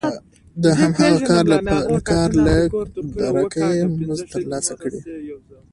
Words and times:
د 0.63 0.65
هماغه 0.79 1.97
کار 2.09 2.29
له 2.45 2.55
درکه 3.19 3.65
یې 3.77 3.85
مزد 4.07 4.27
ترلاسه 4.33 4.73
کړی 4.81 4.99
وي 5.01 5.09